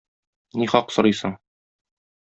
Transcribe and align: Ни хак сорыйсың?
Ни 0.63 0.69
хак 0.73 0.95
сорыйсың? 0.97 1.39